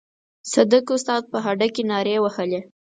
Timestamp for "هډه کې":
1.45-1.83